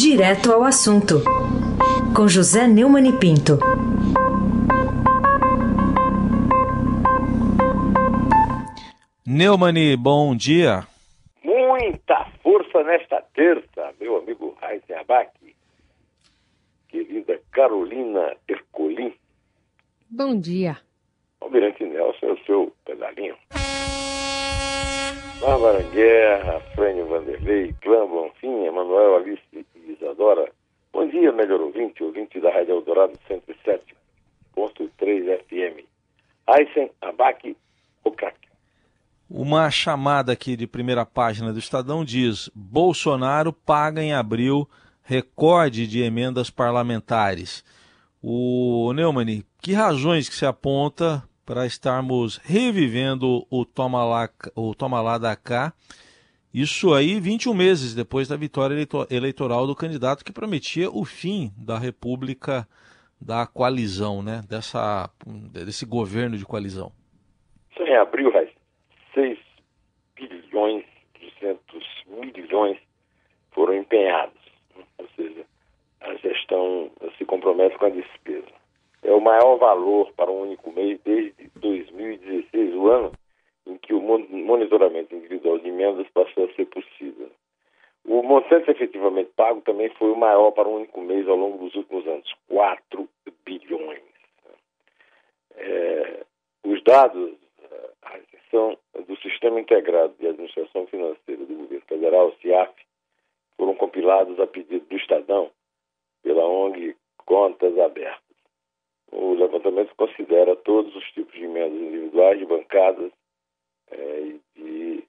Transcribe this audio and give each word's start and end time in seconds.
Direto 0.00 0.52
ao 0.52 0.62
assunto, 0.62 1.24
com 2.14 2.28
José 2.28 2.68
Neumann 2.68 3.08
e 3.08 3.18
Pinto. 3.18 3.58
Neumani, 9.26 9.96
bom 9.96 10.36
dia. 10.36 10.86
Muita 11.42 12.30
força 12.44 12.84
nesta 12.84 13.20
terça, 13.34 13.92
meu 14.00 14.18
amigo 14.18 14.56
Raíssen 14.60 14.94
Abac. 14.98 15.32
Querida 16.86 17.40
Carolina 17.50 18.36
Ercolim. 18.46 19.12
Bom 20.08 20.38
dia. 20.38 20.78
Almirante 21.40 21.82
Nelson 21.82 22.26
é 22.26 22.32
o 22.34 22.38
seu 22.46 22.72
pedalinho. 22.84 23.34
Bárbara 25.40 25.82
Guerra, 25.94 26.60
Frânio 26.74 27.06
Vanderlei, 27.06 27.72
Clã 27.80 28.04
Bonfim, 28.06 28.64
Emanuel 28.64 29.16
Alice 29.16 29.42
e 29.52 29.64
Isadora. 29.92 30.50
Bom 30.92 31.06
dia, 31.06 31.30
melhor 31.30 31.60
ouvinte, 31.60 32.02
ouvinte 32.02 32.40
da 32.40 32.50
Rádio 32.50 32.74
Eldorado 32.74 33.12
107.3 33.30 35.38
FM. 35.44 35.84
Aysen 36.46 36.90
Abac, 37.00 37.56
o 38.02 38.10
craque. 38.10 38.48
Uma 39.48 39.70
chamada 39.70 40.30
aqui 40.30 40.54
de 40.54 40.66
primeira 40.66 41.06
página 41.06 41.54
do 41.54 41.58
Estadão 41.58 42.04
diz: 42.04 42.50
Bolsonaro 42.54 43.50
paga 43.50 44.02
em 44.02 44.12
abril 44.12 44.68
recorde 45.02 45.86
de 45.86 46.02
emendas 46.02 46.50
parlamentares. 46.50 47.64
O 48.22 48.92
Neumann, 48.92 49.42
que 49.62 49.72
razões 49.72 50.28
que 50.28 50.34
se 50.34 50.44
aponta 50.44 51.26
para 51.46 51.64
estarmos 51.64 52.36
revivendo 52.44 53.46
o 53.48 53.64
toma 53.64 54.04
lá, 54.04 54.28
o 54.54 54.74
toma 54.74 55.00
lá 55.00 55.16
da 55.16 55.34
cá. 55.34 55.72
Isso 56.52 56.92
aí 56.92 57.18
21 57.18 57.54
meses 57.54 57.94
depois 57.94 58.28
da 58.28 58.36
vitória 58.36 58.76
eleitoral 59.08 59.66
do 59.66 59.74
candidato 59.74 60.26
que 60.26 60.30
prometia 60.30 60.90
o 60.90 61.06
fim 61.06 61.50
da 61.56 61.78
República 61.78 62.68
da 63.18 63.46
coalizão, 63.46 64.22
né? 64.22 64.42
Dessa, 64.46 65.08
desse 65.50 65.86
governo 65.86 66.36
de 66.36 66.44
coalizão. 66.44 66.92
Em 67.80 67.96
abril, 67.96 68.30
Raiz, 68.30 68.50
6 69.18 69.38
bilhões, 70.14 70.84
200 71.40 71.84
milhões 72.48 72.78
foram 73.52 73.74
empenhados. 73.74 74.40
Ou 74.98 75.08
seja, 75.16 75.44
a 76.00 76.14
gestão 76.16 76.90
se 77.16 77.24
compromete 77.24 77.76
com 77.78 77.86
a 77.86 77.90
despesa 77.90 78.58
é 79.02 79.12
o 79.12 79.20
maior 79.20 79.56
valor 79.56 80.12
para 80.12 80.30
um 80.30 80.42
único 80.42 80.72
mês 80.72 81.00
desde 81.04 81.48
2016, 81.56 82.74
o 82.74 82.88
ano 82.88 83.12
em 83.66 83.76
que 83.78 83.92
o 83.92 84.00
monitoramento 84.00 85.14
individual 85.14 85.58
de 85.58 85.68
emendas 85.68 86.06
passou 86.14 86.46
a 86.46 86.54
ser 86.54 86.66
possível. 86.66 87.30
O 88.04 88.22
montante 88.22 88.70
efetivamente 88.70 89.30
pago 89.36 89.60
também 89.60 89.90
foi 89.90 90.10
o 90.10 90.16
maior 90.16 90.50
para 90.52 90.68
um 90.68 90.76
único 90.76 91.00
mês 91.02 91.28
ao 91.28 91.36
longo 91.36 91.58
dos 91.58 91.74
últimos 91.74 92.06
anos, 92.06 92.32
4 92.48 93.08
bilhões. 93.44 94.00
É, 95.54 96.24
os 96.64 96.82
dados 96.82 97.34
do 98.52 99.16
Sistema 99.22 99.60
Integrado 99.60 100.14
de 100.18 100.26
Administração 100.26 100.86
Financeira 100.86 101.44
do 101.44 101.54
Governo 101.54 101.84
Federal, 101.86 102.32
CIAF, 102.40 102.72
foram 103.56 103.74
compilados 103.74 104.38
a 104.40 104.46
pedido 104.46 104.86
do 104.86 104.96
Estadão 104.96 105.50
pela 106.22 106.46
ONG 106.46 106.96
Contas 107.26 107.78
Abertas. 107.78 108.22
O 109.10 109.34
levantamento 109.34 109.94
considera 109.96 110.54
todos 110.56 110.94
os 110.94 111.04
tipos 111.12 111.34
de 111.34 111.44
emendas 111.44 111.80
individuais, 111.80 112.38
de 112.38 112.46
bancadas, 112.46 113.12
é, 113.90 114.34
de 114.54 115.04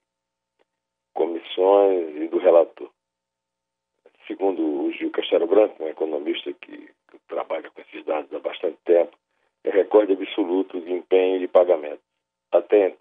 comissões 1.14 2.16
e 2.16 2.28
do 2.28 2.38
relator. 2.38 2.90
Segundo 4.26 4.86
o 4.86 4.92
Gil 4.92 5.12
Castelo 5.12 5.48
Branco, 5.48 5.84
um 5.84 5.88
economista 5.88 6.54
que, 6.54 6.78
que 6.78 7.20
trabalha 7.28 7.70
com 7.70 7.82
esses 7.82 8.06
dados 8.06 8.34
há 8.34 8.40
bastante 8.40 8.78
tempo, 8.86 9.18
é 9.64 9.70
recorde 9.70 10.14
absoluto 10.14 10.80
de 10.80 10.94
empenho 10.94 11.38
e 11.38 11.40
de 11.40 11.48
pagamento. 11.48 12.02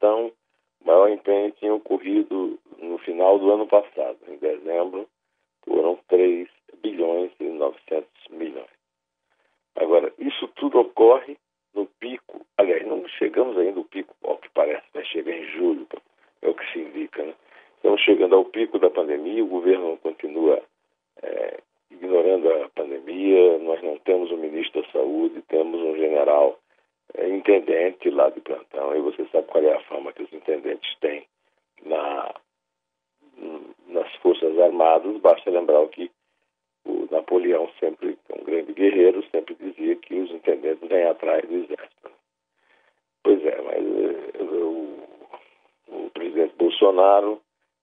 Até 0.08 0.14
então, 0.14 0.32
o 0.80 0.86
maior 0.86 1.10
empenho 1.10 1.52
tinha 1.52 1.74
ocorrido 1.74 2.58
no 2.78 2.98
final 2.98 3.38
do 3.38 3.52
ano 3.52 3.66
passado, 3.66 4.16
em 4.26 4.36
dezembro, 4.38 5.06
foram 5.64 5.98
3 6.08 6.48
bilhões 6.82 7.30
e 7.38 7.44
900 7.44 8.08
milhões. 8.30 8.78
Agora, 9.76 10.12
isso 10.18 10.48
tudo 10.56 10.80
ocorre 10.80 11.36
no 11.74 11.84
pico, 12.00 12.40
aliás, 12.56 12.86
não 12.86 13.06
chegamos 13.08 13.58
ainda 13.58 13.78
ao 13.78 13.84
pico, 13.84 14.14
ao 14.24 14.38
que 14.38 14.48
parece, 14.50 14.84
vai 14.94 15.04
chegar 15.04 15.32
em 15.32 15.44
julho, 15.48 15.86
é 16.40 16.48
o 16.48 16.54
que 16.54 16.72
se 16.72 16.78
indica, 16.78 17.22
né? 17.22 17.34
Estamos 17.76 18.00
chegando 18.00 18.34
ao 18.34 18.44
pico 18.46 18.78
da 18.78 18.90
pandemia, 18.90 19.44
o 19.44 19.48
governo 19.48 19.98
continua 19.98 20.62
é, 21.22 21.60
ignorando 21.90 22.50
a 22.50 22.68
pandemia, 22.70 23.58
nós 23.58 23.82
não 23.82 23.98
temos 23.98 24.30
um 24.32 24.38
ministro 24.38 24.82
da 24.82 24.88
saúde, 24.90 25.42
temos 25.48 25.80
um 25.80 25.96
general 25.96 26.58
é, 27.14 27.28
intendente 27.48 28.10
lá 28.10 28.28
de 28.30 28.40
plantão, 28.40 28.94
e 28.94 29.00
você 29.00 29.24
sabe 29.32 29.46
qual 29.48 29.64
é 29.64 29.74
a 29.74 29.80
fama 29.84 30.12
que 30.12 30.22
os 30.22 30.32
intendentes 30.32 30.94
têm 31.00 31.26
na, 31.84 32.34
nas 33.86 34.14
Forças 34.16 34.58
Armadas, 34.58 35.16
basta 35.18 35.50
lembrar 35.50 35.86
que 35.88 36.10
o 36.84 37.08
Napoleão 37.10 37.70
sempre, 37.80 38.18
um 38.30 38.44
grande 38.44 38.72
guerreiro, 38.72 39.24
sempre 39.30 39.54
dizia 39.54 39.96
que 39.96 40.14
os 40.14 40.30
intendentes 40.30 40.86
vêm 40.88 41.04
atrás 41.04 41.46
do 41.46 41.54
exército. 41.54 42.10
Pois 43.22 43.44
é, 43.44 43.60
mas 43.62 43.76
eh, 43.76 44.42
o, 44.42 44.98
o 45.88 46.10
presidente 46.10 46.54
Bolsonaro 46.56 47.40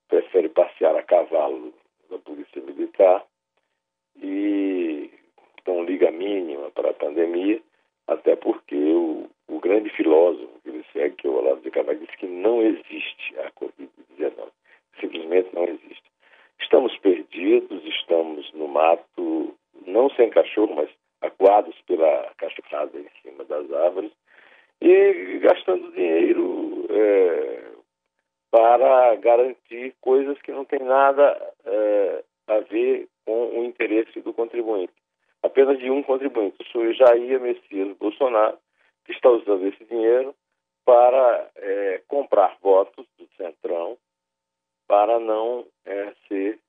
prefere 0.07 0.49
passear 0.49 0.95
a 0.95 1.03
cavalo 1.03 1.73
da 2.09 2.17
polícia 2.19 2.61
militar 2.61 3.25
e 4.21 5.09
não 5.67 5.83
liga 5.83 6.11
mínima 6.11 6.69
para 6.71 6.91
a 6.91 6.93
pandemia, 6.93 7.61
até 8.07 8.35
porque 8.35 8.75
o, 8.75 9.29
o 9.47 9.59
grande 9.59 9.89
filósofo 9.89 10.59
que 10.63 10.69
ele 10.69 10.85
segue, 10.93 11.27
Carvalho, 11.85 11.99
disse 11.99 12.17
que 12.17 12.25
não 12.25 12.61
existe 12.61 13.39
a 13.39 13.51
Covid-19. 13.51 14.49
Simplesmente 14.99 15.53
não 15.53 15.65
existe. 15.65 16.03
Estamos 16.59 16.97
perdidos, 16.97 17.83
estamos 17.85 18.51
no 18.53 18.67
mato, 18.67 19.55
não 19.85 20.09
sem 20.11 20.29
cachorro, 20.29 20.75
mas 20.75 20.89
acuados 21.21 21.75
pela 21.87 22.31
cachorrada 22.37 22.97
em 22.97 23.07
cima 23.21 23.43
das 23.45 23.71
árvores 23.71 24.11
e 24.81 25.39
gastando 25.39 25.91
dinheiro 25.93 26.85
é, 26.89 27.63
para 28.51 29.15
garantir 29.17 29.93
coisas 30.01 30.41
que 30.41 30.51
não 30.51 30.65
têm 30.65 30.79
nada 30.79 31.53
é, 31.65 32.23
a 32.47 32.59
ver 32.59 33.07
com 33.25 33.59
o 33.59 33.65
interesse 33.65 34.21
do 34.21 34.33
contribuinte. 34.33 34.93
Apenas 35.43 35.77
de 35.77 35.89
um 35.91 36.01
contribuinte, 36.01 36.57
o 36.59 36.71
senhor 36.71 36.93
Jair 36.93 37.39
Messias 37.39 37.95
Bolsonaro, 37.97 38.57
que 39.05 39.11
está 39.11 39.29
usando 39.29 39.67
esse 39.67 39.83
dinheiro 39.85 40.33
para 40.85 41.49
é, 41.55 42.01
comprar 42.07 42.55
votos 42.61 43.05
do 43.17 43.27
Centrão 43.35 43.97
para 44.87 45.19
não 45.19 45.65
é, 45.83 46.13
ser 46.27 46.59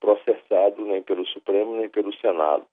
processado 0.00 0.84
nem 0.84 1.02
pelo 1.02 1.26
Supremo 1.26 1.76
nem 1.76 1.88
pelo 1.88 2.14
Senado. 2.16 2.64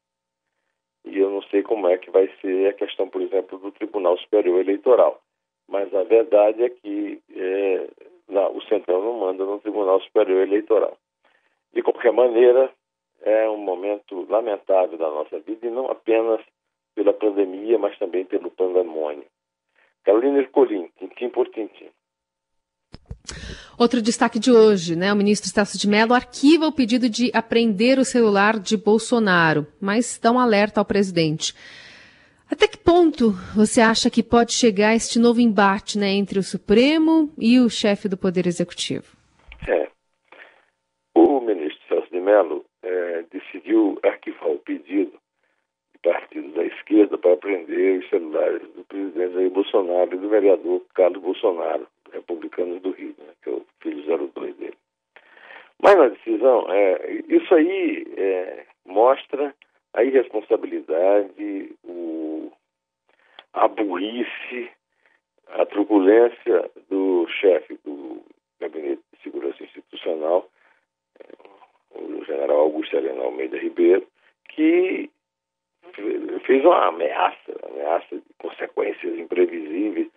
E 1.04 1.18
eu 1.18 1.30
não 1.30 1.42
sei 1.44 1.64
como 1.64 1.88
é 1.88 1.98
que 1.98 2.10
vai 2.12 2.28
ser 2.40 2.70
a 2.70 2.74
questão, 2.74 3.10
por 3.10 3.22
exemplo, 3.22 3.58
do 3.58 3.72
Tribunal 3.72 4.18
Superior 4.20 4.60
Eleitoral. 4.60 5.22
Mas 5.68 5.94
a 5.94 6.04
verdade 6.04 6.64
é 6.64 6.70
que 6.70 7.22
é, 7.36 7.90
não, 8.28 8.56
o 8.56 8.62
Centrão 8.64 9.02
não 9.02 9.20
manda 9.20 9.44
no 9.44 9.60
Tribunal 9.60 10.00
Superior 10.02 10.42
Eleitoral. 10.42 10.98
De 11.74 11.82
qualquer 11.82 12.12
maneira, 12.12 12.72
é 13.22 13.50
um 13.50 13.58
momento 13.58 14.26
lamentável 14.30 14.98
da 14.98 15.10
nossa 15.10 15.40
vida, 15.40 15.66
e 15.66 15.70
não 15.70 15.90
apenas 15.90 16.42
pela 16.94 17.14
pandemia, 17.14 17.78
mas 17.78 17.98
também 17.98 18.26
pelo 18.26 18.50
pandemônio. 18.52 19.26
Carolina 20.06 20.40
Ercolim, 20.40 20.88
tintim 21.00 21.30
por 21.30 21.50
tintim. 21.50 21.90
Outro 23.78 24.02
destaque 24.02 24.40
de 24.40 24.52
hoje, 24.52 24.96
né? 24.96 25.12
O 25.12 25.16
ministro 25.16 25.50
Celso 25.50 25.78
de 25.78 25.90
Mello 25.90 26.14
arquiva 26.14 26.68
o 26.68 26.72
pedido 26.72 27.10
de 27.10 27.32
apreender 27.34 27.98
o 27.98 28.06
celular 28.06 28.60
de 28.60 28.78
Bolsonaro, 28.78 29.68
mas 29.82 30.20
dá 30.22 30.32
um 30.32 30.40
alerta 30.40 30.80
ao 30.80 30.86
presidente. 30.86 31.54
Até 32.50 32.68
que 32.68 32.78
ponto 32.78 33.32
você 33.56 33.82
acha 33.82 34.10
que 34.10 34.22
pode 34.22 34.54
chegar 34.54 34.96
este 34.96 35.18
novo 35.20 35.42
embate 35.42 35.98
né, 35.98 36.12
entre 36.12 36.38
o 36.38 36.44
Supremo 36.44 37.34
e 37.38 37.60
o 37.60 37.70
chefe 37.70 38.08
do 38.08 38.16
Poder 38.16 38.46
Executivo? 38.46 39.18
É. 39.68 39.90
O 41.16 41.42
ministro 41.42 41.82
Celso 41.88 42.12
de 42.12 42.20
Mello 42.22 42.64
é, 42.84 43.26
decidiu 43.32 44.00
arquivar 44.04 44.52
o 44.52 44.60
pedido 44.60 45.14
partidos 46.06 46.54
da 46.54 46.64
esquerda 46.64 47.18
para 47.18 47.34
apreender 47.34 48.00
os 48.00 48.10
celulares 48.10 48.62
do 48.76 48.84
presidente 48.86 49.34
Jair 49.34 49.50
Bolsonaro 49.50 50.14
e 50.14 50.20
do 50.20 50.30
vereador 50.30 50.82
Carlos 50.94 51.22
Bolsonaro 51.22 51.88
republicanos 52.14 52.80
do 52.82 52.92
Rio, 52.92 53.16
né, 53.18 53.34
que 53.44 53.50
é 53.50 53.54
o 53.54 53.66
filho 53.82 54.30
02 54.34 54.56
dele. 54.58 54.78
Mas 55.82 55.96
na 55.96 56.08
decisão, 56.10 56.72
é, 56.72 57.24
isso 57.28 57.54
aí 57.54 58.06
é, 58.16 58.66
mostra 58.86 59.54
a 59.94 60.04
irresponsabilidade, 60.04 61.76
o, 61.84 62.52
a 63.54 63.68
burrice, 63.68 64.70
a 65.48 65.66
truculência 65.66 66.70
do 66.88 67.28
chefe 67.28 67.80
do 67.84 68.22
Gabinete 68.60 69.02
de 69.14 69.24
Segurança 69.24 69.64
Institucional, 69.64 70.48
é, 71.20 72.00
o 72.00 72.24
general 72.26 72.60
Augusto 72.60 72.96
Helena 72.96 73.24
Almeida 73.24 73.58
Ribeiro, 73.58 74.08
que 74.50 75.10
fez 76.46 76.64
uma 76.64 76.88
ameaça, 76.88 77.54
ameaça 77.64 78.16
de 78.16 78.24
consequências 78.38 79.18
imprevisíveis, 79.18 80.08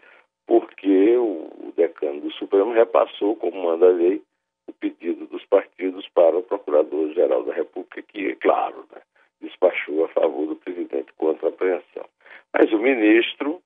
porque 0.46 1.16
o 1.16 1.72
decano 1.76 2.20
do 2.20 2.32
Supremo 2.32 2.72
repassou, 2.72 3.36
como 3.36 3.62
manda 3.62 3.86
a 3.86 3.92
lei, 3.92 4.22
o 4.66 4.72
pedido 4.72 5.26
dos 5.26 5.44
partidos 5.46 6.08
para 6.08 6.36
o 6.36 6.42
Procurador-Geral 6.42 7.44
da 7.44 7.54
República, 7.54 8.02
que, 8.02 8.34
claro, 8.36 8.84
né, 8.92 9.00
despachou 9.40 10.04
a 10.04 10.08
favor 10.08 10.46
do 10.46 10.56
presidente 10.56 11.12
contra 11.16 11.46
a 11.46 11.50
apreensão. 11.50 12.06
Mas 12.52 12.72
o 12.72 12.78
ministro 12.78 13.62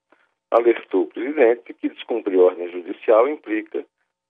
alertou 0.50 1.02
o 1.02 1.06
presidente 1.06 1.72
que 1.74 1.88
descumprir 1.88 2.38
ordem 2.38 2.70
judicial 2.70 3.28
implica 3.28 3.84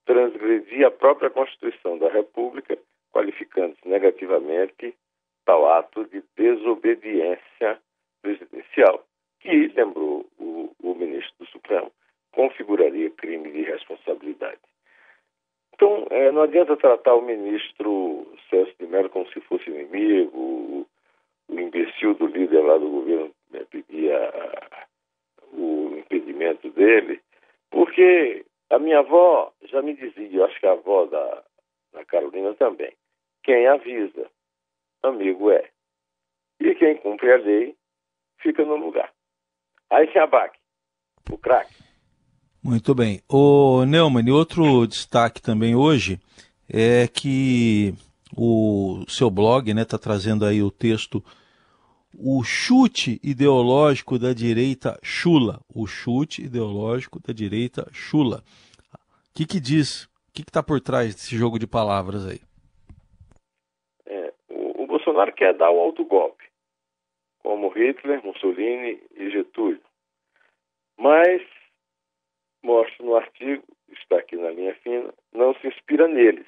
transgredir 0.05 0.87
a 0.87 0.90
própria 0.90 1.31
Constituição 1.31 1.99
da 1.99 2.08
República, 2.08 2.78
qualificando-se 3.12 3.87
negativamente 3.87 4.94
tal 5.44 5.69
ato 5.69 6.05
de 6.06 6.23
desobediência 6.37 7.78
presidencial, 8.23 9.05
que, 9.40 9.69
lembrou 9.69 10.26
o, 10.38 10.70
o 10.81 10.94
ministro 10.94 11.35
do 11.40 11.46
Supremo, 11.46 11.90
configuraria 12.32 13.11
crime 13.11 13.50
de 13.50 13.62
responsabilidade. 13.62 14.61
Então, 15.75 16.01
é, 16.12 16.31
não 16.31 16.43
adianta 16.43 16.76
tratar 16.76 17.14
o 17.14 17.23
ministro 17.23 18.31
Celso 18.50 18.75
de 18.79 18.87
Mello 18.87 19.09
como 19.09 19.26
se 19.29 19.41
fosse 19.41 19.70
inimigo, 19.70 20.38
o, 20.38 20.87
imbecil 21.49 22.14
do 22.14 22.26
líder 22.26 22.61
lá 22.61 22.76
do 22.76 22.88
governo 22.88 23.35
né, 23.50 23.64
pedia 23.70 24.31
o 25.53 25.97
impedimento 25.99 26.69
dele, 26.70 27.20
porque 27.70 28.44
a 28.70 28.79
minha 28.79 28.99
avó 28.99 29.53
já 29.64 29.81
me 29.81 29.94
dizia, 29.94 30.29
eu 30.31 30.44
acho 30.44 30.61
que 30.61 30.67
a 30.67 30.73
avó 30.73 31.06
da, 31.06 31.43
da 31.93 32.05
Carolina 32.05 32.55
também, 32.55 32.93
quem 33.43 33.67
avisa, 33.67 34.31
amigo 35.03 35.50
é. 35.50 35.69
E 36.61 36.75
quem 36.75 36.97
cumpre 36.97 37.32
a 37.32 37.37
lei 37.38 37.75
fica 38.38 38.64
no 38.64 38.76
lugar. 38.76 39.11
Aí 39.91 40.11
se 40.12 40.19
abaque, 40.19 40.59
o 41.31 41.38
craque. 41.38 41.75
Muito 42.64 42.94
bem. 42.94 43.20
O 43.29 43.85
Neumann, 43.85 44.31
outro 44.31 44.87
destaque 44.87 45.43
também 45.43 45.75
hoje 45.75 46.20
é 46.73 47.09
que 47.09 47.93
o 48.37 49.05
seu 49.09 49.29
blog 49.29 49.69
está 49.69 49.75
né, 49.75 49.85
tá 49.85 49.99
trazendo 49.99 50.44
aí 50.44 50.62
o 50.62 50.70
texto 50.70 51.23
o 52.19 52.43
chute 52.44 53.19
ideológico 53.23 54.19
da 54.19 54.32
direita 54.32 54.99
chula. 55.03 55.61
O 55.75 55.87
chute 55.87 56.43
ideológico 56.43 57.19
da 57.20 57.32
direita 57.32 57.88
chula. 57.91 58.43
O 58.94 59.35
que, 59.35 59.47
que 59.47 59.59
diz? 59.59 60.05
O 60.05 60.32
que 60.35 60.43
está 60.43 60.62
por 60.62 60.81
trás 60.81 61.14
desse 61.14 61.37
jogo 61.37 61.59
de 61.59 61.67
palavras 61.67 62.26
aí? 62.26 62.41
É, 64.06 64.32
o, 64.50 64.82
o, 64.82 64.87
Bolsonaro 64.87 65.32
quer 65.32 65.55
dar 65.55 65.70
o 65.70 65.81
autogolpe, 65.81 66.44
como 67.43 67.69
Hitler, 67.69 68.25
Mussolini 68.25 69.03
e 69.17 69.31
Getúlio. 69.31 69.81
Mas, 70.99 71.43
mostro 72.62 73.05
no 73.05 73.17
artigo, 73.17 73.64
está 73.88 74.19
aqui 74.19 74.37
na 74.37 74.50
linha 74.50 74.75
fina, 74.76 75.12
não 75.32 75.55
se 75.55 75.67
inspira 75.67 76.06
neles, 76.09 76.47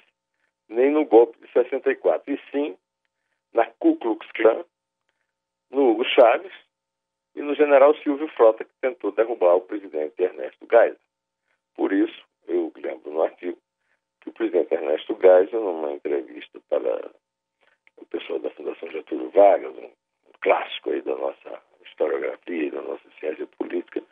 nem 0.68 0.90
no 0.90 1.04
golpe 1.04 1.38
de 1.40 1.52
64, 1.52 2.32
e 2.32 2.40
sim 2.50 2.76
na 3.52 3.66
Ku 3.78 3.96
Klux 3.96 4.26
Klan, 4.32 4.64
no 5.70 5.90
Hugo 5.90 6.04
Chaves 6.04 6.52
e 7.34 7.42
no 7.42 7.54
general 7.54 7.94
Silvio 7.96 8.28
Frota, 8.28 8.64
que 8.64 8.72
tentou 8.80 9.12
derrubar 9.12 9.56
o 9.56 9.60
presidente 9.60 10.22
Ernesto 10.22 10.66
Geisel. 10.70 10.98
Por 11.74 11.92
isso, 11.92 12.24
eu 12.46 12.72
lembro 12.76 13.10
no 13.10 13.22
artigo 13.22 13.58
que 14.20 14.30
o 14.30 14.32
presidente 14.32 14.72
Ernesto 14.72 15.18
Geisel, 15.20 15.60
numa 15.60 15.92
entrevista 15.92 16.60
para 16.68 17.10
o 17.96 18.06
pessoal 18.06 18.38
da 18.38 18.50
Fundação 18.50 18.90
Getúlio 18.90 19.30
Vargas, 19.30 19.76
um 19.76 19.90
clássico 20.40 20.90
aí 20.90 21.02
da 21.02 21.16
nossa 21.16 21.62
historiografia, 21.84 22.70
da 22.70 22.82
nossa 22.82 23.10
ciência 23.18 23.46
política, 23.58 24.02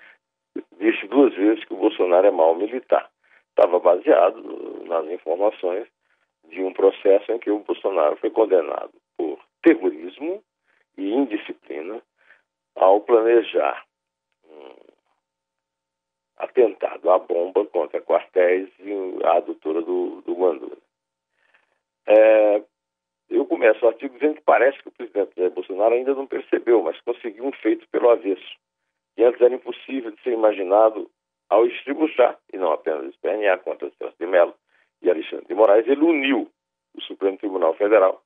disse 0.79 1.07
duas 1.09 1.35
vezes 1.35 1.65
que 1.65 1.75
o 1.75 1.79
Bolsonaro 1.79 2.27
é 2.27 2.31
mau 2.31 2.55
militar. 2.55 3.11
Estava 3.51 3.79
baseado 3.79 4.85
nas 4.87 5.07
informações 5.11 5.87
de 6.49 6.63
um 6.63 6.73
processo 6.73 7.31
em 7.33 7.39
que 7.39 7.51
o 7.51 7.61
Bolsonaro 7.61 8.17
foi 8.17 8.31
condenado 8.31 8.93
por 9.17 9.39
terrorismo 9.63 10.43
e 10.97 11.13
indisciplina 11.13 12.03
ao 12.75 13.01
planejar 13.01 13.85
um 14.49 14.75
atentado 16.39 17.11
à 17.11 17.19
bomba 17.19 17.65
contra 17.67 18.01
quartéis 18.01 18.69
e 18.81 19.25
a 19.25 19.37
adutora 19.37 19.81
do, 19.83 20.23
do. 20.23 20.33
É, 22.07 22.63
eu 23.31 23.47
começo 23.47 23.85
o 23.85 23.89
artigo 23.89 24.15
dizendo 24.15 24.35
que 24.35 24.43
parece 24.43 24.79
que 24.83 24.89
o 24.89 24.93
presidente 24.93 25.49
Bolsonaro 25.51 25.95
ainda 25.95 26.15
não 26.15 26.27
percebeu, 26.27 26.83
mas 26.83 27.01
conseguiu 27.03 27.45
um 27.45 27.53
feito 27.53 27.89
pelo 27.89 28.11
avesso, 28.11 28.57
que 29.14 29.23
antes 29.23 29.41
era 29.41 29.55
impossível 29.55 30.11
de 30.11 30.23
ser 30.23 30.32
imaginado 30.32 31.11
ao 31.49 31.67
estribuchar, 31.67 32.38
e 32.53 32.56
não 32.56 32.73
apenas 32.73 33.06
espernear 33.06 33.61
contra 33.61 33.91
Celso 33.99 34.17
de 34.19 34.26
Mello 34.26 34.55
e 35.03 35.11
Alexandre 35.11 35.47
de 35.47 35.55
Moraes, 35.55 35.87
ele 35.87 36.03
uniu 36.03 36.50
o 36.94 37.00
Supremo 37.03 37.37
Tribunal 37.37 37.75
Federal, 37.75 38.23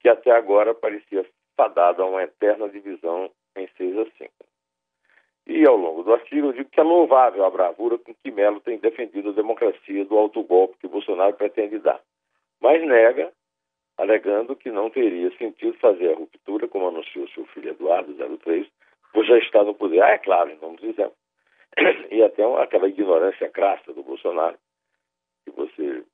que 0.00 0.08
até 0.08 0.30
agora 0.30 0.74
parecia 0.74 1.24
fadado 1.56 2.02
a 2.02 2.06
uma 2.06 2.22
eterna 2.22 2.68
divisão 2.68 3.30
em 3.56 3.68
6 3.76 3.98
a 3.98 4.04
5. 4.04 4.32
E 5.46 5.66
ao 5.66 5.76
longo 5.76 6.02
do 6.02 6.12
artigo 6.12 6.48
eu 6.48 6.52
digo 6.52 6.70
que 6.70 6.80
é 6.80 6.82
louvável 6.82 7.44
a 7.44 7.50
bravura 7.50 7.98
com 7.98 8.14
que 8.14 8.30
Melo 8.30 8.60
tem 8.60 8.78
defendido 8.78 9.30
a 9.30 9.32
democracia 9.32 10.04
do 10.04 10.18
autogolpe 10.18 10.78
que 10.78 10.88
Bolsonaro 10.88 11.34
pretende 11.34 11.78
dar, 11.78 12.00
mas 12.60 12.82
nega, 12.86 13.32
alegando 13.96 14.54
que 14.54 14.70
não 14.70 14.90
teria 14.90 15.30
sentido 15.36 15.76
fazer 15.78 16.12
a 16.12 16.16
ruptura, 16.16 16.68
como 16.68 16.88
anunciou 16.88 17.28
seu 17.28 17.46
filho 17.46 17.70
Eduardo, 17.70 18.14
03, 18.14 18.38
pois 18.44 18.68
já 19.24 19.38
está 19.38 19.62
no 19.62 19.74
poder. 19.74 20.02
Ah, 20.02 20.10
é 20.10 20.18
claro, 20.18 20.54
dos 20.56 20.82
exemplos. 20.82 21.18
E 22.10 22.22
até 22.22 22.42
aquela 22.60 22.88
ignorância 22.88 23.48
crassa 23.50 23.92
do 23.92 24.02
Bolsonaro, 24.02 24.56
que 25.44 25.50
você 25.52 26.04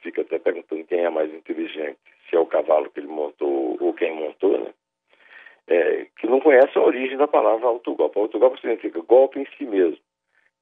fica 0.00 0.22
até 0.22 0.38
perguntando 0.38 0.84
quem 0.84 1.00
é 1.00 1.10
mais 1.10 1.32
inteligente, 1.32 1.98
se 2.28 2.36
é 2.36 2.38
o 2.38 2.46
cavalo 2.46 2.90
que 2.90 3.00
ele 3.00 3.08
montou 3.08 3.76
ou 3.80 3.92
quem 3.94 4.14
montou, 4.14 4.58
né? 4.58 4.72
É, 5.66 6.06
que 6.18 6.26
não 6.26 6.40
conhece 6.40 6.76
a 6.76 6.82
origem 6.82 7.16
da 7.16 7.26
palavra 7.26 7.66
autogolpe. 7.66 8.18
Autogolpe 8.18 8.60
significa 8.60 9.00
golpe 9.00 9.40
em 9.40 9.46
si 9.56 9.64
mesmo. 9.64 9.98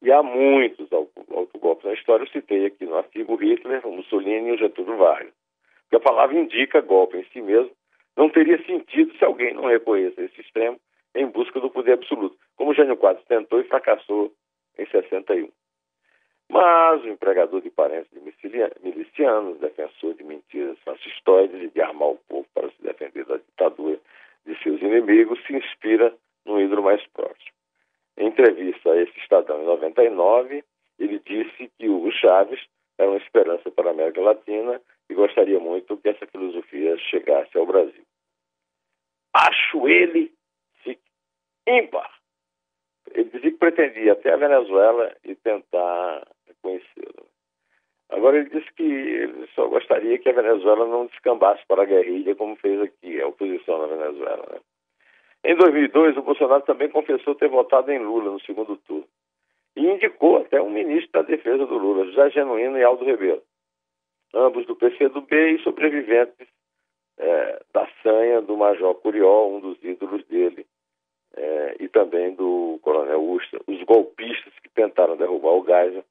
E 0.00 0.12
há 0.12 0.22
muitos 0.22 0.92
autogolpes 0.92 1.84
na 1.84 1.94
história. 1.94 2.24
Eu 2.24 2.28
citei 2.28 2.66
aqui 2.66 2.84
no 2.84 2.96
artigo 2.96 3.34
Hitler, 3.34 3.86
Mussolini 3.86 4.50
e 4.50 4.52
o 4.52 4.58
Getúlio 4.58 4.96
Vargas. 4.96 5.32
Porque 5.82 5.96
a 5.96 6.00
palavra 6.00 6.38
indica 6.38 6.80
golpe 6.80 7.16
em 7.16 7.24
si 7.32 7.40
mesmo. 7.40 7.72
Não 8.16 8.28
teria 8.28 8.64
sentido 8.64 9.12
se 9.16 9.24
alguém 9.24 9.54
não 9.54 9.64
reconheça 9.64 10.22
esse 10.22 10.40
extremo 10.40 10.78
em 11.14 11.26
busca 11.26 11.60
do 11.60 11.70
poder 11.70 11.92
absoluto, 11.92 12.36
como 12.56 12.74
Jânio 12.74 12.96
Quadros 12.96 13.24
tentou 13.26 13.60
e 13.60 13.64
fracassou 13.64 14.32
em 14.78 14.86
61. 14.86 15.50
Mas 16.48 17.02
o 17.02 17.08
empregador 17.08 17.60
de 17.60 17.70
parentes 17.70 18.10
de 18.10 18.20
milicianos, 18.82 19.60
defensor 19.60 20.14
de 20.14 20.24
mentiras 20.24 20.78
fascistoides 20.80 21.62
e 21.62 21.68
de 21.68 21.80
armar 21.80 22.10
o 22.10 22.18
povo 22.28 22.46
para 22.54 22.68
se 22.70 22.82
defender 22.82 23.24
da 23.24 23.36
ditadura 23.36 23.98
de 24.44 24.62
seus 24.62 24.80
inimigos, 24.80 25.42
se 25.46 25.54
inspira 25.54 26.14
no 26.44 26.60
ídolo 26.60 26.82
mais 26.82 27.04
próximo. 27.08 27.52
Em 28.18 28.26
entrevista 28.26 28.90
a 28.90 29.00
esse 29.00 29.18
Estadão 29.18 29.62
em 29.62 29.66
99, 29.66 30.64
ele 30.98 31.18
disse 31.20 31.70
que 31.78 31.88
Hugo 31.88 32.12
Chávez 32.12 32.60
era 32.98 33.08
uma 33.08 33.18
esperança 33.18 33.70
para 33.70 33.88
a 33.88 33.92
América 33.92 34.20
Latina 34.20 34.80
e 35.08 35.14
gostaria 35.14 35.58
muito 35.58 35.96
que 35.96 36.08
essa 36.08 36.26
filosofia 36.26 36.98
chegasse 36.98 37.56
ao 37.56 37.66
Brasil. 37.66 38.04
Acho 39.34 39.88
ele 39.88 40.30
ímpar. 41.66 42.10
Ele 43.12 43.24
dizia 43.24 43.50
que 43.50 43.58
pretendia 43.58 44.12
até 44.12 44.21
a 44.32 44.36
Venezuela 44.36 45.14
e 45.24 45.34
tentar 45.34 46.26
conhecê-lo. 46.62 47.26
Agora 48.10 48.36
ele 48.36 48.50
disse 48.50 48.70
que 48.74 48.82
ele 48.82 49.48
só 49.54 49.66
gostaria 49.68 50.18
que 50.18 50.28
a 50.28 50.34
Venezuela 50.34 50.86
não 50.86 51.06
descambasse 51.06 51.64
para 51.66 51.82
a 51.82 51.86
guerrilha 51.86 52.34
como 52.34 52.56
fez 52.56 52.80
aqui, 52.80 53.20
a 53.20 53.26
oposição 53.26 53.78
na 53.78 53.86
Venezuela. 53.86 54.46
Né? 54.52 54.60
Em 55.44 55.56
2002, 55.56 56.16
o 56.18 56.22
Bolsonaro 56.22 56.62
também 56.62 56.90
confessou 56.90 57.34
ter 57.34 57.48
votado 57.48 57.90
em 57.90 57.98
Lula 57.98 58.30
no 58.30 58.40
segundo 58.42 58.76
turno. 58.76 59.08
E 59.74 59.86
indicou 59.86 60.36
até 60.36 60.60
um 60.60 60.70
ministro 60.70 61.10
da 61.12 61.22
defesa 61.22 61.64
do 61.64 61.78
Lula, 61.78 62.04
José 62.04 62.30
Genuíno 62.30 62.78
e 62.78 62.84
Aldo 62.84 63.04
Rebelo, 63.04 63.42
ambos 64.34 64.66
do 64.66 64.76
PCdoB 64.76 65.34
e 65.54 65.62
sobreviventes 65.62 66.46
é, 67.18 67.62
da 67.72 67.88
sanha 68.02 68.42
do 68.42 68.56
Major 68.56 68.94
Curió, 68.96 69.48
um 69.48 69.60
dos 69.60 69.82
ídolos 69.82 70.22
dele, 70.26 70.66
é, 71.36 71.76
e 71.80 71.88
também 71.88 72.34
do 72.34 72.78
Coronel 72.82 73.22
Ustra, 73.22 73.60
os 73.66 73.82
golpistas 73.84 74.52
que 74.62 74.68
tentaram 74.70 75.16
derrubar 75.16 75.52
o 75.52 75.64
Geisel 75.64 76.04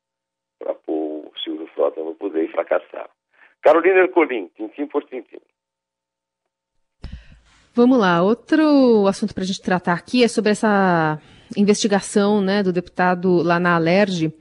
para 0.60 0.74
pôr 0.74 1.26
o 1.26 1.32
Silvio 1.44 1.68
Frota 1.68 2.04
no 2.04 2.16
poder 2.16 2.46
e 2.46 2.52
fracassaram. 2.52 3.10
Carolina 3.62 4.00
Ercolim, 4.00 4.50
tintim 4.56 4.88
por 4.88 5.04
tintim. 5.04 5.40
Vamos 7.74 7.98
lá, 7.98 8.22
outro 8.22 9.08
assunto 9.08 9.34
para 9.34 9.44
a 9.44 9.48
gente 9.48 9.62
tratar 9.62 9.94
aqui 9.94 10.24
é 10.24 10.28
sobre 10.28 10.52
essa 10.52 11.20
investigação 11.56 12.42
né, 12.42 12.62
do 12.62 12.74
deputado 12.74 13.42
lá 13.42 13.60
na 13.60 13.76
Alerj. 13.76 14.34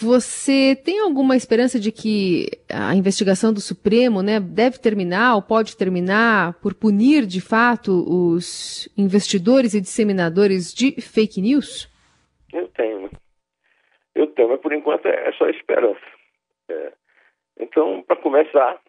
Você 0.00 0.76
tem 0.76 1.00
alguma 1.00 1.34
esperança 1.34 1.76
de 1.80 1.90
que 1.90 2.46
a 2.72 2.94
investigação 2.94 3.52
do 3.52 3.60
Supremo 3.60 4.22
né, 4.22 4.38
deve 4.38 4.78
terminar 4.78 5.34
ou 5.34 5.42
pode 5.42 5.76
terminar 5.76 6.54
por 6.60 6.72
punir 6.72 7.26
de 7.26 7.40
fato 7.40 7.90
os 8.08 8.88
investidores 8.96 9.74
e 9.74 9.80
disseminadores 9.80 10.72
de 10.72 11.00
fake 11.00 11.40
news? 11.40 11.88
Eu 12.52 12.68
tenho? 12.68 13.10
Eu 14.14 14.28
tenho, 14.28 14.50
mas 14.50 14.60
por 14.60 14.72
enquanto 14.72 15.06
é 15.06 15.32
só 15.32 15.48
esperança. 15.48 16.06
É. 16.68 16.92
Então, 17.58 18.00
para 18.02 18.14
começar, 18.22 18.80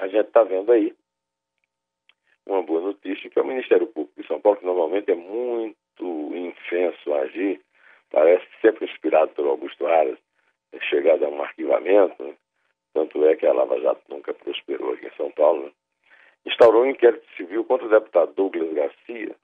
a 0.00 0.06
gente 0.06 0.26
está 0.26 0.44
vendo 0.44 0.70
aí 0.70 0.94
uma 2.46 2.62
boa 2.62 2.82
notícia 2.82 3.30
que 3.30 3.38
é 3.38 3.42
o 3.42 3.46
Ministério 3.46 3.86
Público 3.86 4.20
de 4.20 4.26
São 4.26 4.38
Paulo, 4.38 4.58
que 4.58 4.66
normalmente 4.66 5.10
é 5.10 5.14
muito 5.14 6.36
infenso 6.36 7.14
a 7.14 7.20
agir, 7.20 7.58
parece 8.10 8.46
sempre 8.60 8.84
inspirado 8.84 9.32
pelo 9.32 9.48
Augusto 9.48 9.86
Aras, 9.86 10.18
chegado 10.88 11.24
a 11.24 11.28
um 11.28 11.42
arquivamento, 11.42 12.22
né? 12.22 12.34
tanto 12.94 13.24
é 13.24 13.36
que 13.36 13.46
a 13.46 13.52
Lava 13.52 13.80
Jato 13.80 14.02
nunca 14.08 14.34
prosperou 14.34 14.92
aqui 14.92 15.06
em 15.06 15.16
São 15.16 15.30
Paulo, 15.32 15.66
né? 15.66 15.72
instaurou 16.46 16.82
um 16.82 16.90
inquérito 16.90 17.26
civil 17.36 17.64
contra 17.64 17.86
o 17.86 17.90
deputado 17.90 18.32
Douglas 18.34 18.72
Garcia, 18.72 19.34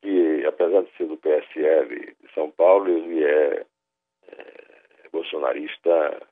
que, 0.00 0.44
apesar 0.46 0.82
de 0.82 0.90
ser 0.96 1.06
do 1.06 1.16
PSL 1.16 2.16
de 2.20 2.34
São 2.34 2.50
Paulo, 2.50 2.88
ele 2.88 3.24
é, 3.24 3.64
é 4.28 5.08
bolsonarista 5.12 6.22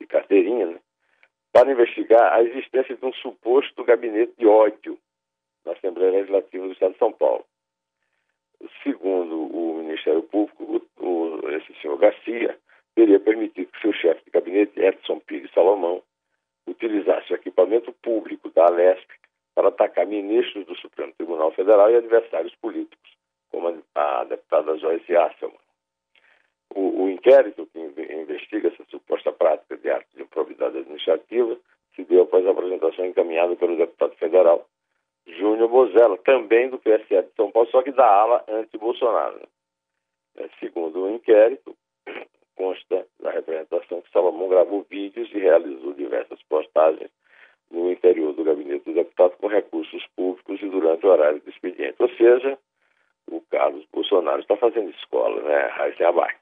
de 0.00 0.06
carteirinha, 0.06 0.66
né? 0.66 0.80
para 1.52 1.72
investigar 1.72 2.34
a 2.34 2.42
existência 2.42 2.94
de 2.94 3.04
um 3.04 3.12
suposto 3.14 3.82
gabinete 3.82 4.34
de 4.38 4.46
ódio 4.46 4.98
na 5.64 5.72
Assembleia 5.72 6.12
Legislativa 6.12 6.66
do 6.66 6.72
Estado 6.72 6.92
de 6.92 6.98
São 6.98 7.12
Paulo. 7.12 7.44
Segundo 8.82 9.56
o 9.56 9.82
Ministério 9.82 10.22
Público, 10.22 10.82
o, 10.98 11.06
o, 11.06 11.50
esse 11.50 11.74
senhor 11.80 11.96
Garcia 11.96 12.58
teria 12.94 13.20
permitido 13.20 13.70
que 13.72 13.80
seu 13.80 13.92
chefe 13.92 14.24
de 14.24 14.30
gabinete, 14.30 14.80
Edson 14.80 15.20
Pires 15.20 15.50
Salomão, 15.52 16.02
utilizasse 16.66 17.32
o 17.32 17.36
equipamento 17.36 17.92
público 18.02 18.50
da 18.50 18.66
Alesp 18.66 19.08
para 19.54 19.68
atacar 19.68 20.06
ministros 20.06 20.66
do 20.66 20.76
Supremo 20.76 21.12
Tribunal 21.12 21.52
Federal 21.66 21.90
e 21.90 21.96
adversários 21.96 22.54
políticos, 22.62 23.10
como 23.50 23.82
a, 23.96 24.22
deputada 24.22 24.78
Joyce 24.78 25.16
Asselman. 25.16 25.58
O, 26.72 27.02
o, 27.02 27.10
inquérito 27.10 27.66
que 27.66 27.80
investiga 27.80 28.68
essa 28.68 28.84
suposta 28.88 29.32
prática 29.32 29.76
de 29.76 29.90
atos 29.90 30.14
de 30.14 30.22
improbidade 30.22 30.78
administrativa 30.78 31.58
se 31.96 32.04
deu 32.04 32.22
após 32.22 32.46
a 32.46 32.52
apresentação 32.52 33.04
encaminhada 33.04 33.56
pelo 33.56 33.76
deputado 33.76 34.14
federal 34.14 34.64
Júnior 35.26 35.68
Bozella, 35.68 36.16
também 36.18 36.70
do 36.70 36.78
PSL 36.78 37.26
de 37.26 37.34
São 37.34 37.50
Paulo, 37.50 37.68
só 37.70 37.82
que 37.82 37.90
da 37.90 38.06
ala 38.06 38.44
anti-Bolsonaro. 38.46 39.40
É, 40.36 40.48
segundo 40.60 41.02
o 41.02 41.10
inquérito, 41.10 41.76
consta 42.54 43.04
da 43.18 43.32
representação 43.32 44.02
que 44.02 44.10
Salomão 44.12 44.48
gravou 44.48 44.86
vídeos 44.88 45.28
e 45.32 45.38
realizou 45.38 45.94
diversas 45.94 46.40
postagens 46.44 47.10
no 47.70 47.90
interior 47.90 48.32
do 48.32 48.44
gabinete 48.44 48.84
do 48.84 48.94
deputado 48.94 49.36
com 49.38 49.48
recursos 49.48 50.06
públicos 50.14 50.60
e 50.62 50.68
durante 50.68 51.04
o 51.04 51.10
horário 51.10 51.40
do 51.40 51.50
expediente. 51.50 51.96
Ou 51.98 52.08
seja, 52.10 52.58
o 53.28 53.40
Carlos 53.50 53.84
Bolsonaro 53.92 54.40
está 54.40 54.56
fazendo 54.56 54.90
escola, 54.90 55.42
abaixo. 56.04 56.36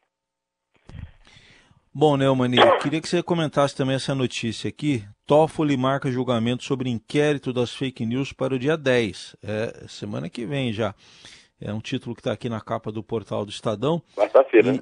Bom, 1.97 2.17
Neumann, 2.17 2.51
queria 2.83 3.01
que 3.01 3.09
você 3.09 3.23
comentasse 3.23 3.77
também 3.77 3.95
essa 3.95 4.17
notícia 4.17 4.69
aqui. 4.69 5.05
Toffoli 5.25 5.77
marca 5.77 6.11
julgamento 6.11 6.65
sobre 6.65 6.91
inquérito 6.91 7.53
das 7.53 7.73
fake 7.73 8.05
news 8.05 8.33
para 8.33 8.55
o 8.55 8.59
dia 8.59 8.77
10, 8.77 9.37
é, 9.45 9.87
semana 9.87 10.29
que 10.29 10.45
vem 10.45 10.73
já. 10.73 10.93
É 11.61 11.73
um 11.73 11.81
título 11.81 12.15
que 12.15 12.21
está 12.21 12.33
aqui 12.33 12.49
na 12.49 12.61
capa 12.61 12.91
do 12.91 13.03
portal 13.03 13.45
do 13.45 13.51
Estadão. 13.51 14.03
Quarta-feira, 14.17 14.73
né? 14.73 14.81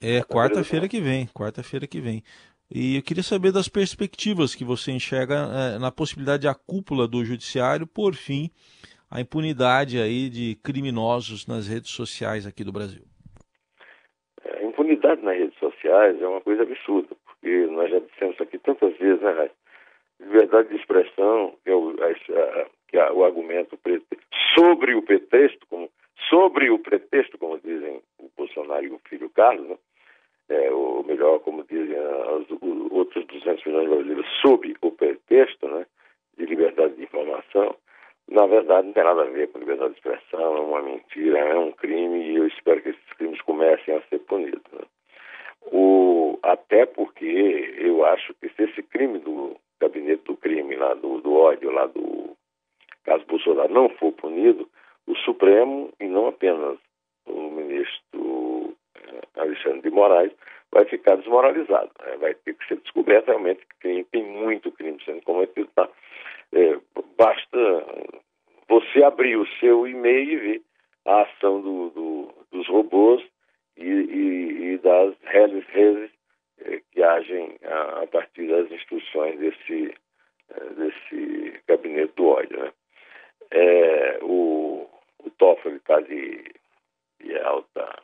É, 0.00 0.22
quarta-feira 0.22 0.88
que 0.88 1.00
vem, 1.00 1.26
quarta-feira 1.34 1.86
que 1.86 2.00
vem. 2.00 2.22
E 2.70 2.96
eu 2.96 3.02
queria 3.02 3.22
saber 3.22 3.52
das 3.52 3.68
perspectivas 3.68 4.54
que 4.54 4.64
você 4.64 4.92
enxerga 4.92 5.48
é, 5.52 5.78
na 5.78 5.90
possibilidade 5.90 6.42
de 6.42 6.48
a 6.48 6.54
cúpula 6.54 7.06
do 7.06 7.24
judiciário, 7.24 7.86
por 7.86 8.14
fim, 8.14 8.50
a 9.10 9.20
impunidade 9.20 10.00
aí 10.00 10.30
de 10.30 10.54
criminosos 10.62 11.46
nas 11.46 11.66
redes 11.66 11.90
sociais 11.90 12.46
aqui 12.46 12.64
do 12.64 12.72
Brasil. 12.72 13.04
Impunidade 15.02 15.24
nas 15.24 15.36
redes 15.36 15.58
sociais 15.58 16.22
é 16.22 16.28
uma 16.28 16.40
coisa 16.40 16.62
absurda, 16.62 17.08
porque 17.24 17.66
nós 17.66 17.90
já 17.90 17.98
dissemos 17.98 18.40
aqui 18.40 18.56
tantas 18.58 18.96
vezes, 18.98 19.20
né? 19.20 19.50
Liberdade 20.20 20.68
de 20.68 20.76
expressão, 20.76 21.54
que 21.64 21.70
é 21.70 21.74
o, 21.74 21.90
a, 21.90 22.66
que 22.86 22.96
é 22.96 23.10
o 23.10 23.24
argumento 23.24 23.76
sobre 24.56 24.94
o 24.94 25.02
pretexto, 25.02 25.66
como, 25.68 25.90
sobre 26.30 26.70
o 26.70 26.78
pretexto, 26.78 27.36
como 27.36 27.58
dizem 27.58 28.00
o 28.20 28.30
Bolsonaro 28.36 28.84
e 28.84 28.90
o 28.90 29.00
filho 29.08 29.28
Carlos, 29.30 29.68
né? 29.70 29.76
é, 30.48 30.70
ou 30.70 31.02
melhor, 31.02 31.40
como 31.40 31.64
dizem 31.64 31.98
os, 31.98 32.48
os 32.50 32.92
outros 32.92 33.26
200 33.26 33.64
milhões 33.64 33.88
de 33.88 33.94
brasileiros, 33.94 34.26
sob 34.40 34.76
o 34.82 34.92
pretexto 34.92 35.66
né, 35.66 35.84
de 36.38 36.46
liberdade 36.46 36.94
de 36.94 37.02
informação, 37.02 37.74
na 38.28 38.46
verdade 38.46 38.86
não 38.86 38.94
tem 38.94 39.04
nada 39.04 39.22
a 39.22 39.30
ver 39.30 39.48
com 39.48 39.58
liberdade 39.58 39.94
de 39.94 39.98
expressão, 39.98 40.56
é 40.56 40.60
uma 40.60 40.82
mentira, 40.82 41.38
é 41.38 41.58
um 41.58 41.72
crime 41.72 42.18
e 42.18 42.36
eu 42.36 42.46
espero 42.46 42.80
que 42.80 42.90
esses 42.90 43.12
crimes 43.18 43.40
comecem 43.42 43.94
a 43.94 44.02
ser 44.02 44.20
punidos. 44.20 44.72
Né? 44.72 44.84
O, 45.66 46.38
até 46.72 46.86
porque 46.86 47.74
eu 47.76 48.02
acho 48.06 48.32
que 48.40 48.48
se 48.48 48.62
esse 48.62 48.82
crime 48.84 49.18
do 49.18 49.54
gabinete 49.78 50.24
do 50.24 50.36
crime, 50.38 50.74
lá 50.74 50.94
do, 50.94 51.20
do 51.20 51.34
ódio, 51.34 51.70
lá 51.70 51.84
do 51.84 52.34
caso 53.04 53.26
Bolsonaro, 53.26 53.70
não 53.70 53.90
for 53.90 54.10
punido, 54.12 54.66
o 55.06 55.14
Supremo, 55.16 55.92
e 56.00 56.06
não 56.06 56.28
apenas 56.28 56.78
o 57.26 57.50
ministro 57.50 58.74
eh, 58.96 59.20
Alexandre 59.36 59.82
de 59.82 59.90
Moraes, 59.90 60.32
vai 60.70 60.86
ficar 60.86 61.16
desmoralizado. 61.16 61.90
Né? 62.00 62.16
Vai 62.16 62.34
ter 62.34 62.54
que 62.54 62.66
ser 62.66 62.76
descoberto 62.78 63.26
realmente 63.26 63.60
que 63.80 64.06
tem 64.10 64.24
muito 64.24 64.72
crime 64.72 64.98
sendo 65.04 65.20
cometido. 65.22 65.68
Tá? 65.74 65.86
É, 66.54 66.78
basta 67.18 67.86
você 68.66 69.04
abrir 69.04 69.36
o 69.36 69.46
seu 69.58 69.86
e-mail 69.86 70.30
e 70.30 70.36
ver 70.36 70.62
a 71.04 71.22
ação 71.22 71.60
do, 71.60 71.90
do, 71.90 72.34
dos 72.50 72.66
robôs 72.68 73.22
e, 73.76 73.84
e, 73.84 74.72
e 74.72 74.78
das 74.78 75.14
redes, 75.24 75.66
agem 77.02 77.58
a, 77.64 78.02
a, 78.02 78.06
partir 78.06 78.48
das 78.48 78.70
instruções 78.70 79.38
desse, 79.38 79.94
é, 80.50 80.64
desse 80.70 81.60
gabinete 81.66 82.12
do 82.16 82.28
ódio. 82.28 82.58
Né? 82.58 82.72
É, 83.50 84.18
o, 84.22 84.88
o 85.18 85.30
Toffoli 85.38 85.76
está 85.76 86.00
de, 86.00 86.44
de 87.20 87.38
alta 87.38 88.02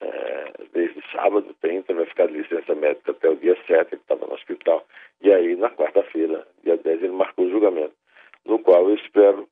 é, 0.00 0.52
desde 0.72 1.02
sábado 1.12 1.54
30, 1.60 1.92
vai 1.94 2.06
ficar 2.06 2.26
de 2.26 2.34
licença 2.34 2.74
médica 2.74 3.12
até 3.12 3.28
o 3.28 3.36
dia 3.36 3.56
7, 3.66 3.94
ele 3.94 4.00
estava 4.00 4.26
no 4.26 4.34
hospital. 4.34 4.86
E 5.20 5.32
aí, 5.32 5.56
na 5.56 5.70
quarta-feira, 5.70 6.46
dia 6.62 6.76
10, 6.76 7.02
ele 7.02 7.12
marcou 7.12 7.46
o 7.46 7.50
julgamento, 7.50 7.94
no 8.44 8.58
qual 8.60 8.88
eu 8.88 8.94
espero 8.94 9.48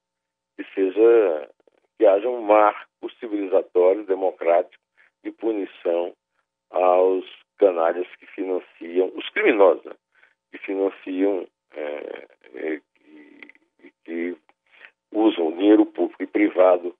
que 0.57 0.65
seja 0.75 1.51
que 1.99 2.07
haja 2.07 2.29
um 2.29 2.43
marco 2.43 3.11
civilizatório, 3.19 4.05
democrático, 4.05 4.83
de 5.25 5.31
punição 5.31 6.15
aos 6.71 7.25
canalhas 7.77 8.07
que 8.19 8.27
financiam, 8.27 9.13
os 9.15 9.29
criminosos, 9.31 9.85
né, 9.85 9.93
que 10.51 10.59
financiam 10.59 11.47
é, 11.75 12.27
é, 12.55 12.81
que, 12.95 13.93
que 14.05 14.37
usam 15.13 15.53
dinheiro 15.53 15.85
público 15.85 16.23
e 16.23 16.27
privado 16.27 16.95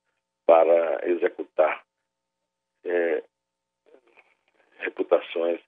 para 0.47 1.09
executar 1.09 1.83
é, 2.85 3.23
reputações 4.79 5.61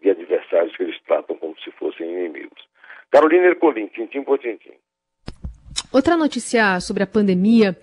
de 0.00 0.10
adversários 0.10 0.74
que 0.76 0.82
eles 0.84 1.00
tratam 1.02 1.36
como 1.36 1.58
se 1.60 1.70
fossem 1.72 2.10
inimigos. 2.10 2.66
Carolina 3.10 3.46
Ercolim, 3.46 3.88
tintim 3.88 4.24
por 4.24 4.38
tintim. 4.38 4.72
Outra 5.92 6.16
notícia 6.16 6.80
sobre 6.80 7.02
a 7.02 7.06
pandemia 7.06 7.76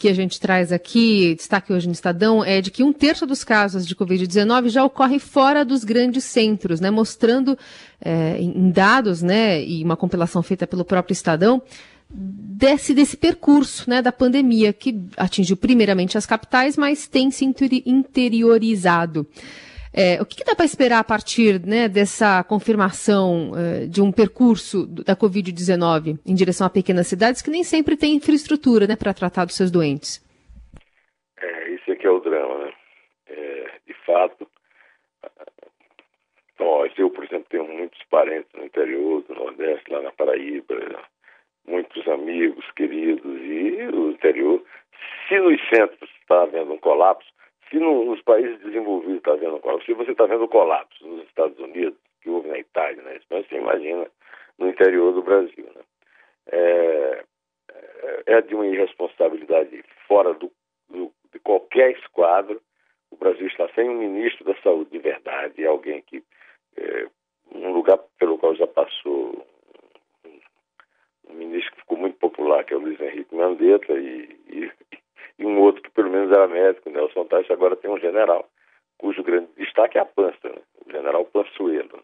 que 0.00 0.08
a 0.08 0.14
gente 0.14 0.40
traz 0.40 0.72
aqui, 0.72 1.34
destaque 1.34 1.74
hoje 1.74 1.86
no 1.86 1.92
Estadão, 1.92 2.42
é 2.42 2.62
de 2.62 2.70
que 2.70 2.82
um 2.82 2.90
terço 2.90 3.26
dos 3.26 3.44
casos 3.44 3.86
de 3.86 3.94
Covid-19 3.94 4.70
já 4.70 4.82
ocorre 4.82 5.18
fora 5.18 5.62
dos 5.62 5.84
grandes 5.84 6.24
centros, 6.24 6.80
né? 6.80 6.90
Mostrando 6.90 7.56
é, 8.00 8.38
em 8.40 8.70
dados, 8.70 9.20
né, 9.20 9.62
e 9.62 9.84
uma 9.84 9.98
compilação 9.98 10.42
feita 10.42 10.66
pelo 10.66 10.86
próprio 10.86 11.12
Estadão, 11.12 11.60
desse, 12.08 12.94
desse 12.94 13.14
percurso 13.14 13.90
né, 13.90 14.00
da 14.00 14.10
pandemia, 14.10 14.72
que 14.72 14.98
atingiu 15.18 15.54
primeiramente 15.54 16.16
as 16.16 16.24
capitais, 16.24 16.78
mas 16.78 17.06
tem 17.06 17.30
se 17.30 17.44
interiorizado. 17.44 19.26
É, 19.92 20.22
o 20.22 20.26
que, 20.26 20.36
que 20.36 20.44
dá 20.44 20.54
para 20.54 20.64
esperar 20.64 21.00
a 21.00 21.04
partir 21.04 21.60
né, 21.66 21.88
dessa 21.88 22.44
confirmação 22.44 23.50
uh, 23.50 23.88
de 23.88 24.00
um 24.00 24.12
percurso 24.12 24.86
da 24.86 25.16
Covid-19 25.16 26.20
em 26.24 26.34
direção 26.34 26.66
a 26.66 26.70
pequenas 26.70 27.08
cidades 27.08 27.42
que 27.42 27.50
nem 27.50 27.64
sempre 27.64 27.96
têm 27.96 28.14
infraestrutura 28.14 28.86
né, 28.86 28.94
para 28.94 29.12
tratar 29.12 29.44
dos 29.46 29.56
seus 29.56 29.70
doentes? 29.70 30.24
É, 31.40 31.70
isso 31.70 31.90
aqui 31.90 32.06
é 32.06 32.10
o 32.10 32.20
drama, 32.20 32.66
né? 32.66 32.72
É, 33.26 33.70
de 33.86 33.94
fato, 34.06 34.46
nós, 36.60 36.92
eu, 36.96 37.10
por 37.10 37.24
exemplo, 37.24 37.46
tenho 37.48 37.66
muitos 37.66 38.00
parentes 38.10 38.50
no 38.54 38.64
interior 38.64 39.22
do 39.22 39.34
Nordeste, 39.34 39.90
lá 39.90 40.02
na 40.02 40.12
Paraíba, 40.12 40.76
muitos 41.66 42.06
amigos 42.06 42.64
queridos 42.76 43.40
e 43.40 43.88
o 43.92 44.10
interior. 44.10 44.62
Se 45.26 45.38
nos 45.38 45.60
centros 45.68 46.10
está 46.20 46.42
havendo 46.42 46.74
um 46.74 46.78
colapso, 46.78 47.28
se 47.70 47.78
no, 47.78 48.04
nos 48.04 48.20
países 48.22 48.58
desenvolvidos 48.60 49.18
está 49.18 49.34
vendo 49.36 49.60
se 49.84 49.94
você 49.94 50.10
está 50.10 50.26
vendo 50.26 50.44
o 50.44 50.48
colapso 50.48 51.06
nos 51.06 51.24
Estados 51.26 51.58
Unidos, 51.58 51.98
que 52.20 52.28
houve 52.28 52.48
na 52.48 52.58
Itália, 52.58 53.02
na 53.02 53.14
Espanha, 53.14 53.44
você 53.48 53.56
imagina 53.56 54.10
no 54.58 54.68
interior 54.68 55.12
do 55.12 55.22
Brasil. 55.22 55.64
Né? 55.74 55.82
É, 56.52 57.24
é, 57.72 58.22
é 58.26 58.42
de 58.42 58.54
uma 58.54 58.66
irresponsabilidade 58.66 59.82
fora 60.06 60.34
do, 60.34 60.50
do, 60.88 61.12
de 61.32 61.38
qualquer 61.38 61.92
esquadro. 61.92 62.60
O 63.10 63.16
Brasil 63.16 63.46
está 63.46 63.68
sem 63.74 63.88
um 63.88 63.98
ministro 63.98 64.44
da 64.44 64.54
saúde 64.62 64.90
de 64.90 64.98
verdade, 64.98 65.64
alguém 65.64 66.02
que, 66.02 66.22
é, 66.76 67.06
um 67.52 67.72
lugar 67.72 67.98
pelo 68.18 68.38
qual 68.38 68.54
já 68.54 68.66
passou 68.66 69.46
um 71.28 71.34
ministro 71.34 71.72
que 71.72 71.80
ficou 71.80 71.98
muito 71.98 72.18
popular, 72.18 72.64
que 72.64 72.74
é 72.74 72.76
o 72.76 72.80
Luiz 72.80 73.00
Henrique 73.00 73.34
Mandetta, 73.34 73.92
e 73.92 74.39
um 75.50 75.60
outro 75.60 75.82
que 75.82 75.90
pelo 75.90 76.10
menos 76.10 76.30
era 76.30 76.46
médico, 76.46 76.90
Nelson 76.90 77.24
Tais, 77.26 77.50
agora 77.50 77.76
tem 77.76 77.90
um 77.90 77.98
general, 77.98 78.48
cujo 78.98 79.22
grande 79.22 79.48
destaque 79.56 79.98
é 79.98 80.00
a 80.00 80.04
Pança, 80.04 80.48
né? 80.48 80.60
o 80.86 80.90
general 80.90 81.24
Pansuelo. 81.26 82.02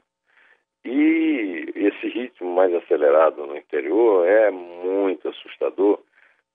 E 0.85 1.73
esse 1.75 2.09
ritmo 2.09 2.55
mais 2.55 2.73
acelerado 2.73 3.45
no 3.45 3.57
interior 3.57 4.27
é 4.27 4.51
muito 4.51 5.29
assustador, 5.29 5.99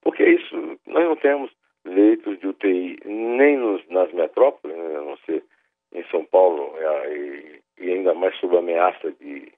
porque 0.00 0.24
isso 0.24 0.78
nós 0.86 1.04
não 1.04 1.16
temos 1.16 1.50
leitos 1.84 2.38
de 2.38 2.46
UTI 2.46 2.98
nem 3.04 3.56
nos, 3.58 3.86
nas 3.88 4.10
metrópoles, 4.12 4.76
né, 4.76 4.96
a 4.96 5.00
não 5.00 5.16
ser 5.18 5.44
em 5.92 6.02
São 6.04 6.24
Paulo, 6.24 6.74
é, 6.78 7.14
e, 7.14 7.60
e 7.78 7.90
ainda 7.92 8.14
mais 8.14 8.34
sob 8.38 8.56
ameaça 8.56 9.12
de, 9.20 9.52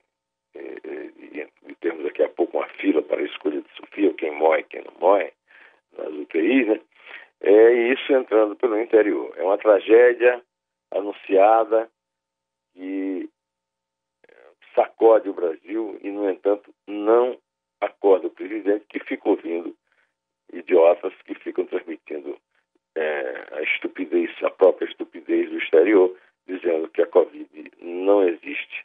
de, 0.55 1.47
de, 1.65 1.75
termos 1.81 2.05
daqui 2.05 2.23
a 2.23 2.29
pouco 2.29 2.59
uma 2.59 2.67
fila 2.69 3.03
para 3.03 3.21
a 3.21 3.25
escolha 3.25 3.61
de 3.61 3.71
Sofia, 3.77 4.13
quem 4.15 4.33
morre 4.33 4.65
quem 4.65 4.83
não 4.83 4.93
morre, 4.99 5.33
nas 5.97 6.13
UTIs, 6.13 6.67
né? 6.67 6.81
É 7.41 7.73
isso 7.93 8.13
interior. 8.95 9.33
É 9.37 9.43
uma 9.43 9.59
tragédia 9.59 10.43
anunciada 10.91 11.91
que 12.73 13.29
sacode 14.75 15.29
o 15.29 15.35
Brasil 15.35 15.99
e, 16.03 16.11
no 16.11 16.29
entanto, 16.29 16.73
não 16.87 17.39
acorda 17.81 18.27
o 18.27 18.31
presidente 18.31 18.87
que 18.89 19.01
fica 19.01 19.29
ouvindo 19.29 19.77
idiotas 20.53 21.13
que 21.25 21.35
ficam 21.35 21.65
transmitindo 21.67 22.39
é, 22.97 23.47
a 23.53 23.63
estupidez, 23.63 24.31
a 24.43 24.51
própria 24.51 24.87
estupidez 24.87 25.51
do 25.51 25.59
exterior, 25.59 26.17
dizendo 26.47 26.89
que 26.89 27.03
a 27.03 27.07
Covid 27.07 27.49
não 27.81 28.23
existe. 28.29 28.85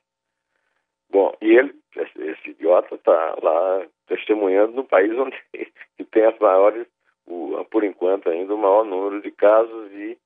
Bom, 1.12 1.36
e 1.42 1.56
ele, 1.56 1.76
esse, 1.96 2.52
idiota, 2.52 2.96
está 2.96 3.36
lá 3.42 3.88
testemunhando 4.08 4.74
no 4.74 4.84
país 4.84 5.12
onde 5.12 5.38
tem 6.12 6.26
as 6.26 6.38
maiores, 6.40 6.88
o, 7.26 7.64
por 7.66 7.84
enquanto 7.84 8.30
ainda, 8.30 8.54
o 8.54 8.58
maior 8.58 8.84
número 8.84 9.22
de 9.22 9.29
casos 9.40 9.92
e, 9.92 10.18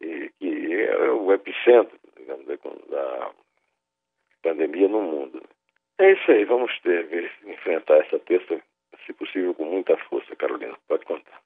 e 0.00 0.30
que 0.38 0.74
é 0.74 1.10
o 1.10 1.32
epicentro, 1.32 1.98
digamos, 2.16 2.46
da, 2.46 3.30
pandemia 4.42 4.88
no 4.88 5.02
mundo. 5.02 5.42
É 5.98 6.12
isso 6.12 6.30
aí, 6.30 6.44
vamos 6.44 6.70
ter, 6.82 7.06
ver, 7.06 7.30
enfrentar 7.46 7.96
essa 7.98 8.18
terça, 8.20 8.60
se 9.04 9.12
possível, 9.12 9.54
com 9.54 9.64
muita 9.64 9.96
força, 10.08 10.34
Carolina. 10.36 10.76
Pode 10.86 11.04
contar. 11.04 11.40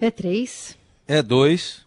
É 0.00 0.10
três. 0.10 0.76
É 1.08 1.22
dois. 1.22 1.86